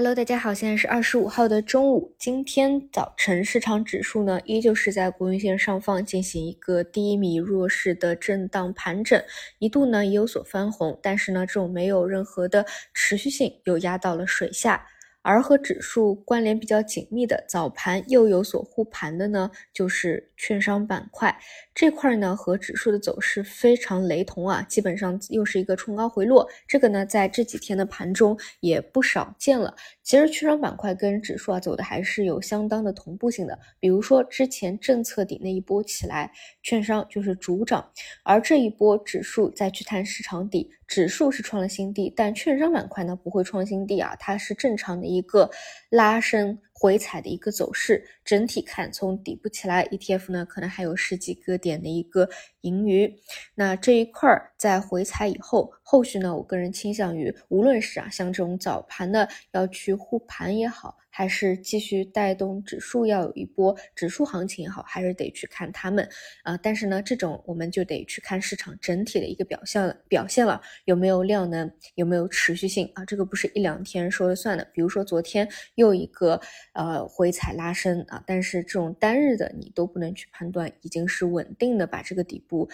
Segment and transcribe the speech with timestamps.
[0.00, 2.14] Hello，大家好，现在是二十五号的中午。
[2.18, 9.22] 今天早晨市场指数呢，依旧是在国运线上方进行一个低迷弱势的震荡盘整，
[9.58, 14.86] 一度呢也有所翻红，但是呢这种没有任何的持续性，又压到了水下。
[15.22, 21.36] 而和指数关联比较紧密的早盘又有所护盘的呢，就是券商板块
[21.74, 26.48] 这块呢，和指数的走势非常雷同啊，基本上又是一个冲高回落。
[26.66, 29.74] 这个呢，在这几天的盘中也不少见了。
[30.02, 33.58] 其实券商板块跟指数啊走的还是有相当的同步性的。
[33.78, 36.32] 比如说之前政策底那一波起来，
[36.62, 37.90] 券商就是主涨，
[38.24, 40.70] 而这一波指数再去探市场底。
[40.86, 45.50] 指数是创了新低，但券商板块呢不会创新低啊，它是正常的一个
[45.90, 48.02] 拉伸回踩的一个走势。
[48.24, 52.26] 整体看，从底部起来，ETF 呢可能还有十几个点的一个
[52.62, 53.14] 盈余。
[53.54, 60.96] 那这一块儿在回踩以后，后续呢，我个人倾向于，无论是啊像这种早盘的要去护盘也好。
[61.12, 66.08] 还是继续带动指数要有一波指数行情也好，还是得去看他们
[66.44, 66.56] 啊。
[66.56, 73.04] 但是呢，这种我们就得去看市场整体的一个表现了表现了，有没有量能，有没有持续性啊？
[73.04, 74.64] 这个不是一两天说了算的。
[74.72, 76.40] 比如说昨天又一个
[76.72, 82.68] 呃回踩拉伸啊，但是这种单日的你都不能去判断，已经是稳定的把这个底部。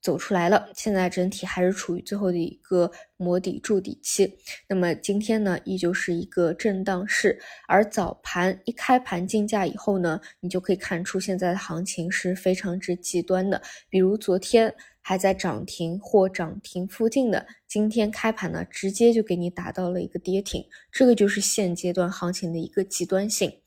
[0.00, 4.36] 走出来了，现在整体还是处于最后的一个磨底筑底期。
[4.68, 13.62] 那么今天呢，依旧是一个震荡市，而早盘一开盘竞价以后呢，你就可以看出现在的行情是非常之极端的。
[13.88, 23.60] 比如昨天还在涨停或涨停附近的，今天开盘呢，直接就给你打到了一个跌停，这个就是现阶段行情的一个极端性，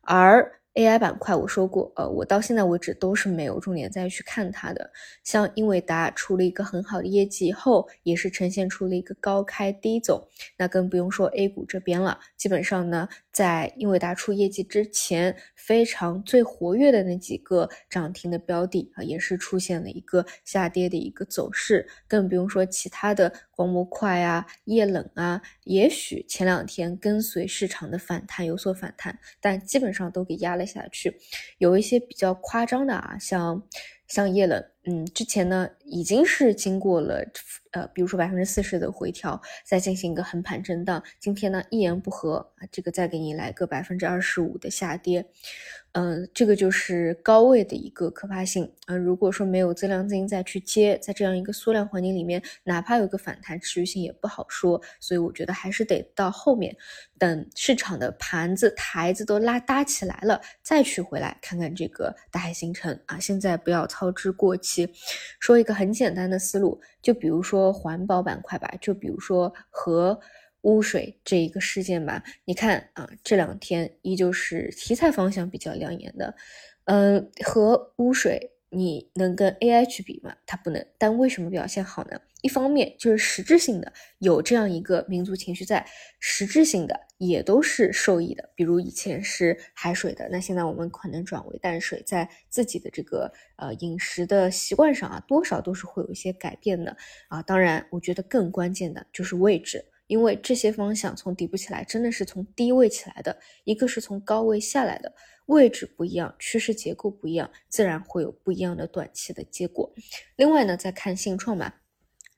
[0.00, 0.60] 而。
[0.76, 4.90] AI 板块，我说过，呃，我到现在为止都是没有重点再去看它的。
[5.24, 10.28] 像英伟达出了一个很好的业绩以后，也是呈现出了一个高开低走。
[10.58, 21.88] 那更不用说 A 股这边了，基本上呢，在英伟达出业绩之前，非常最活跃的那几个涨停的标的啊，也是出现了一个下跌的一个走势。
[22.06, 30.65] 更不用说其他的光模块啊、液冷啊，也许前两天跟随市场的反弹有所反弹，但基本上都给压了。
[30.66, 31.16] 下去，
[31.58, 33.62] 有一些比较夸张的啊，像
[34.08, 37.24] 像液冷，嗯，之前呢已经是经过了
[37.72, 45.26] 呃，比如说百分之四十的回调，再进行一个横盘震荡，今天呢一言不合啊，这个再给你来个百分之二十五的下跌。
[45.92, 48.94] 嗯，这个就是高位的一个可怕性啊。
[48.94, 54.78] 如果说没有增量资金再去接，在这样一个缩量环境里面，哪怕有个反弹，持续性也不好说。
[55.00, 56.76] 所以我觉得还是得到后面，
[57.18, 63.18] 等市场的盘子台子都拉搭起来了，再去回来看看这个大海星辰啊。
[63.18, 64.88] 现在不要操之过急。
[65.40, 70.20] 说一个很简单的思路，就比如说环保板块吧，就比如说核。
[70.62, 76.34] 污水这一个事件吧，你看啊，这两天依旧是题材方向比较亮眼的，
[76.86, 80.34] 嗯，核污水你能跟 AI 去比吗？
[80.46, 82.20] 它不能，但为什么表现好呢？
[82.42, 85.84] 一方面就是实质性的有这样一个民族情绪在，
[86.20, 96.96] 实质性的也都是受益的，比如以前是海水的，那现在我们可能转为淡水，在自己的这个呃饮食的习惯上啊，多少都是会有一些改变的
[97.28, 97.42] 啊。
[97.42, 99.84] 当然，我觉得更关键的就是位置。
[100.06, 105.12] 因为这些方向从底部起来，真的是从低位起来的，一个是从高位下来的，
[105.46, 109.92] 位置不一样，趋势结构不一样，自然会有不一样的短期的结果。
[110.36, 111.80] 另外呢，再看信创吧，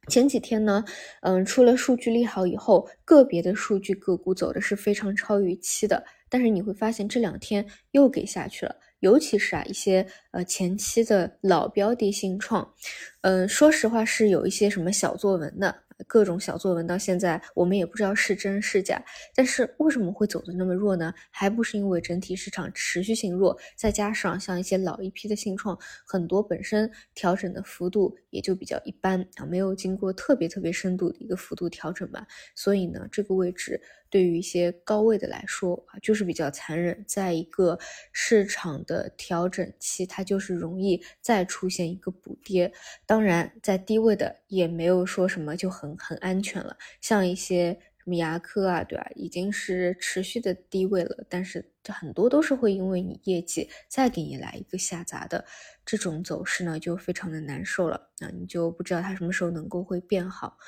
[0.08, 0.84] 前几天呢，
[1.20, 12.74] 嗯，出了数据利好以后，个别的数据个股走的是非常超预期的，但是你会发现这两天又给下去了，尤其是啊一些呃前期的老标的信创，
[13.20, 15.82] 嗯，说实话是有一些什么小作文的。
[16.06, 19.02] 各种小作文到现在，我们也不知道是真是假。
[19.34, 21.12] 但是为什么会走的那么弱呢？
[21.30, 32.26] 还不是因为整体市场持续性弱，再加上像一些老一批的信创，很多本身调整的幅度也就比较一般啊，没有经过特别特别深度的一个幅度调整吧。
[32.54, 33.80] 所以呢，这个位置。
[34.10, 37.04] 对于一些高位的来说啊，就是比较残忍。
[37.06, 37.78] 在一个
[38.10, 42.72] 市场的调整期，它就是容易再出现一个补跌。
[43.04, 46.76] 当然，在低位的也没有说什么就很很安全了。
[47.00, 55.44] 像一些什么牙科啊，对吧，已经是持续的低位了，但是很多都是会因为你业绩再给你来一个下砸的
[55.86, 58.10] 这种走势呢，就非常的难受了。
[58.18, 60.58] 那你就不知道它什么时候能够会变好。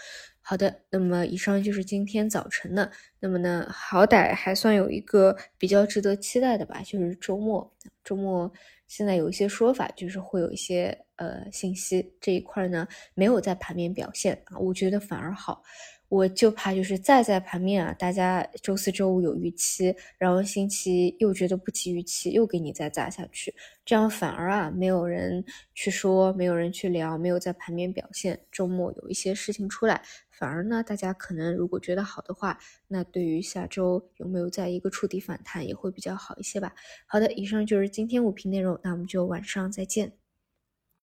[0.50, 2.90] 好的，那么以上就是今天早晨的。
[3.20, 7.72] 那么呢，好歹还算有一个比较值得期待的吧，就是周末。
[8.02, 8.52] 周末
[8.88, 15.62] 现在有一些说法，就是会有一些呃信息这一块呢没有在盘面表现啊，我觉得反而好。
[16.10, 23.54] 我就怕就是再在盘面啊，大家周四周五有预期，然后星期又觉得不及预期，又给你再砸下去，
[23.84, 30.02] 这样反而啊没有人去说，没有人去聊，没有在盘面表现，周末有一些事情出来。
[30.32, 32.58] 反而呢，大家可能如果觉得好的话，
[32.88, 36.74] 那对于下周有没有在一个触底反弹也会比较好一些吧。
[37.06, 40.19] 好的，以上就是今天五评内容，那我们就晚上再见。